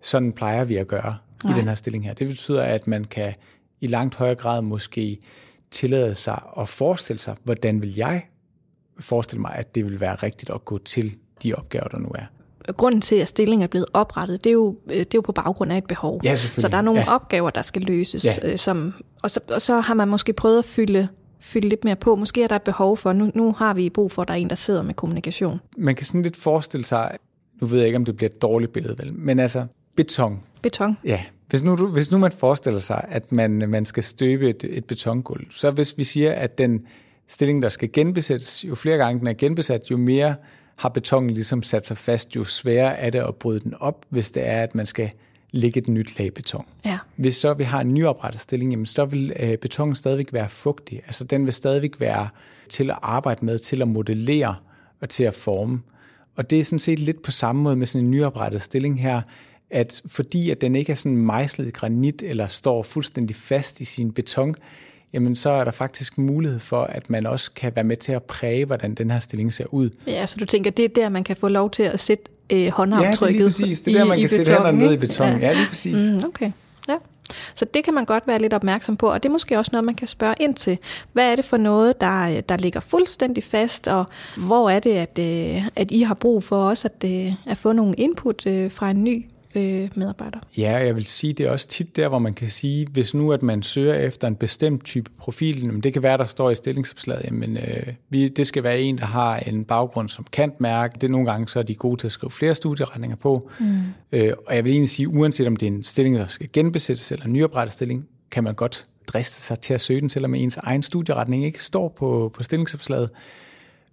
[0.01, 1.53] sådan plejer vi at gøre Nej.
[1.53, 2.13] i den her stilling her.
[2.13, 3.33] Det betyder, at man kan
[3.81, 5.19] i langt højere grad måske
[5.71, 8.25] tillade sig at forestille sig, hvordan vil jeg
[8.99, 12.25] forestille mig, at det vil være rigtigt at gå til de opgaver, der nu er
[12.73, 15.31] grunden til, at stillingen er blevet oprettet, det er jo, øh, det er jo på
[15.31, 16.21] baggrund af et behov.
[16.23, 17.13] Ja, så der er nogle ja.
[17.15, 18.25] opgaver, der skal løses.
[18.25, 18.35] Ja.
[18.43, 21.07] Øh, som, og, så, og så har man måske prøvet at fylde
[21.39, 22.15] fylde lidt mere på.
[22.15, 24.49] Måske er der behov for, nu, nu har vi brug for, at der er en,
[24.49, 25.59] der sidder med kommunikation.
[25.77, 27.17] Man kan sådan lidt forestille sig,
[27.61, 30.43] nu ved jeg ikke, om det bliver et dårligt billede, vel, men altså beton.
[30.61, 30.97] Beton?
[31.03, 31.23] Ja.
[31.49, 35.45] Hvis nu, hvis nu man forestiller sig, at man, man skal støbe et, et betongulv,
[35.51, 36.85] så hvis vi siger, at den
[37.27, 40.35] stilling, der skal genbesættes, jo flere gange den er genbesat, jo mere
[40.75, 44.31] har betongen ligesom sat sig fast, jo sværere er det at bryde den op, hvis
[44.31, 45.11] det er, at man skal
[45.51, 46.65] lægge et nyt lag beton.
[46.85, 46.97] Ja.
[47.15, 51.01] Hvis så vi har en nyoprettet stilling, jamen, så vil øh, betongen stadigvæk være fugtig.
[51.05, 52.27] Altså den vil stadigvæk være
[52.69, 54.55] til at arbejde med, til at modellere
[55.01, 55.81] og til at forme.
[56.35, 59.21] Og det er sådan set lidt på samme måde med sådan en nyoprettet stilling her,
[59.69, 63.85] at fordi at den ikke er sådan mejslet i granit eller står fuldstændig fast i
[63.85, 64.55] sin beton,
[65.13, 68.23] jamen så er der faktisk mulighed for, at man også kan være med til at
[68.23, 69.89] præge, hvordan den her stilling ser ud.
[70.07, 72.67] Ja, så du tænker, det er der, man kan få lov til at sætte øh,
[72.67, 73.81] håndaftrykket Ja, lige præcis.
[73.81, 75.27] Det er der, man kan sætte hænderne ned i beton.
[75.27, 76.15] Ja, ja lige præcis.
[76.15, 76.51] Mm, okay.
[76.87, 76.95] Ja.
[77.55, 79.83] Så det kan man godt være lidt opmærksom på, og det er måske også noget,
[79.83, 80.77] man kan spørge ind til.
[81.13, 84.05] Hvad er det for noget, der, der ligger fuldstændig fast, og
[84.37, 87.71] hvor er det, at, øh, at I har brug for også at, øh, at få
[87.71, 90.41] nogle input fra en ny øh, medarbejdere.
[90.57, 93.31] Ja, jeg vil sige, det er også tit der, hvor man kan sige, hvis nu
[93.31, 96.55] at man søger efter en bestemt type profil, men det kan være, der står i
[96.55, 100.93] stillingsopslaget, men øh, vi, det skal være en, der har en baggrund som kantmærke.
[100.93, 103.49] Det er nogle gange, så er de gode til at skrive flere studieretninger på.
[103.59, 103.65] Mm.
[104.11, 107.11] Øh, og jeg vil egentlig sige, uanset om det er en stilling, der skal genbesættes,
[107.11, 110.57] eller en nyoprettet stilling, kan man godt driste sig til at søge den, selvom ens
[110.57, 113.09] egen studieretning ikke står på, på stillingsopslaget.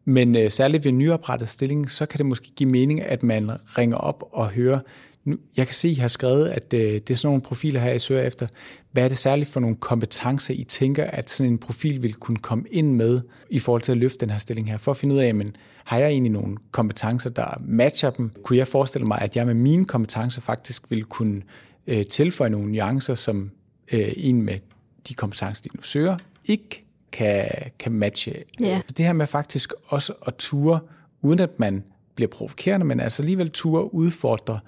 [0.05, 3.96] Men øh, særligt ved nyoprettet stilling, så kan det måske give mening, at man ringer
[3.96, 4.81] op og hører,
[5.24, 7.80] nu, jeg kan se, at I har skrevet, at øh, det er sådan nogle profiler
[7.80, 8.46] her, I søger efter.
[8.92, 12.37] Hvad er det særligt for nogle kompetencer, I tænker, at sådan en profil vil kunne
[12.37, 14.78] komme ind med i forhold til at løfte den her stilling her?
[14.78, 18.30] For at finde ud af, men har jeg egentlig nogle kompetencer, der matcher dem?
[18.42, 21.42] Kunne jeg forestille mig, at jeg med mine kompetencer faktisk vil kunne
[21.87, 23.50] øh, tilføje nogle nuancer, som
[23.92, 24.58] øh, en med
[25.08, 26.82] de kompetencer, de nu søger, ikke
[27.12, 28.35] kan, kan matche.
[28.62, 28.82] Yeah.
[28.88, 30.80] Så det her med faktisk også at ture,
[31.22, 34.61] uden at man bliver provokerende, men altså alligevel ture udfordre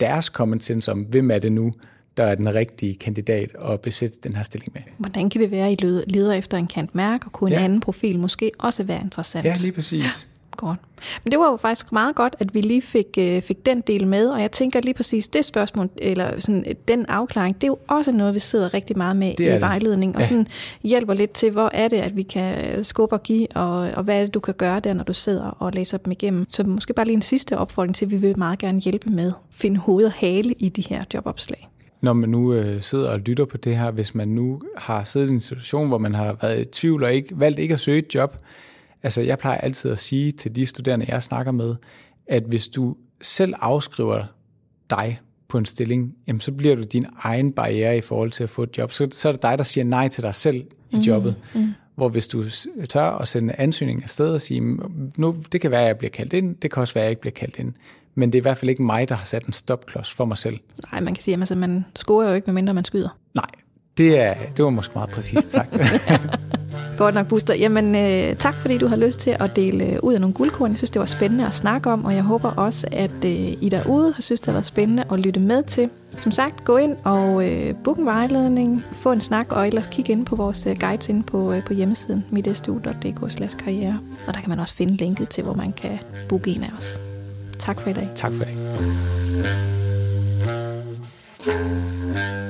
[0.00, 1.72] deres common sense om, hvem er det nu,
[2.16, 4.82] der er den rigtige kandidat at besætte den her stilling med.
[4.98, 7.58] Hvordan kan det være, at I leder efter en kant mærke, og kunne ja.
[7.58, 9.44] en anden profil måske også være interessant?
[9.44, 10.27] Ja, lige præcis.
[10.58, 10.78] Godt.
[11.24, 14.06] Men det var jo faktisk meget godt, at vi lige fik, øh, fik den del
[14.06, 17.66] med, og jeg tænker lige præcis det spørgsmål, eller sådan, øh, den afklaring, det er
[17.66, 19.60] jo også noget, vi sidder rigtig meget med i det.
[19.60, 20.26] vejledning, og ja.
[20.26, 20.46] sådan
[20.82, 24.20] hjælper lidt til, hvor er det, at vi kan skubbe og give, og, og hvad
[24.20, 26.46] er det, du kan gøre der, når du sidder og læser dem igennem.
[26.50, 29.26] Så måske bare lige en sidste opfordring til, at vi vil meget gerne hjælpe med
[29.28, 31.68] at finde hoved og hale i de her jobopslag
[32.00, 35.30] når man nu øh, sidder og lytter på det her, hvis man nu har siddet
[35.30, 37.98] i en situation, hvor man har været i tvivl og ikke, valgt ikke at søge
[37.98, 38.36] et job,
[39.02, 41.76] Altså, jeg plejer altid at sige til de studerende, jeg snakker med,
[42.26, 44.24] at hvis du selv afskriver
[44.90, 48.50] dig på en stilling, jamen, så bliver du din egen barriere i forhold til at
[48.50, 48.92] få et job.
[48.92, 51.36] Så, så er det dig, der siger nej til dig selv i mm, jobbet.
[51.54, 51.72] Mm.
[51.94, 52.44] Hvor hvis du
[52.88, 54.60] tør at sende ansøgning afsted og sige,
[55.16, 57.10] nu, det kan være, at jeg bliver kaldt ind, det kan også være, at jeg
[57.10, 57.72] ikke bliver kaldt ind.
[58.14, 60.38] Men det er i hvert fald ikke mig, der har sat en stopklods for mig
[60.38, 60.58] selv.
[60.92, 63.18] Nej, man kan sige, at altså, man scorer jo ikke, medmindre man skyder.
[63.34, 63.50] Nej,
[63.98, 65.78] det, er, det var måske meget præcist sagt.
[66.98, 67.54] Godt nok, Buster.
[67.54, 70.70] Jamen, øh, tak fordi du har lyst til at dele øh, ud af nogle guldkorn.
[70.70, 73.68] Jeg synes, det var spændende at snakke om, og jeg håber også, at øh, I
[73.70, 75.90] derude har synes, det har været spændende at lytte med til.
[76.20, 80.10] Som sagt, gå ind og øh, book en vejledning, få en snak, og ellers kig
[80.10, 83.98] ind på vores øh, guides inde på, øh, på hjemmesiden midstu.dk karriere.
[84.26, 86.96] Og der kan man også finde linket til, hvor man kan booke en af os.
[87.58, 88.08] Tak for i dag.
[88.14, 88.46] Tak for i
[92.24, 92.47] dag.